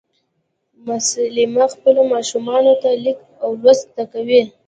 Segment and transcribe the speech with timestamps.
[0.87, 4.41] مسلیمه خپلو ماشومانو ته لیک او لوست زده کوي